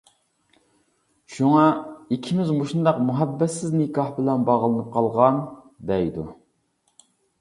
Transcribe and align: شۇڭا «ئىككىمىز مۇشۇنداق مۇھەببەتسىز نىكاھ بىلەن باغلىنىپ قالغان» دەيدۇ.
شۇڭا 1.33 1.65
«ئىككىمىز 2.15 2.49
مۇشۇنداق 2.61 3.01
مۇھەببەتسىز 3.09 3.77
نىكاھ 3.83 4.09
بىلەن 4.17 4.49
باغلىنىپ 4.49 4.89
قالغان» 4.97 5.39
دەيدۇ. 5.93 6.25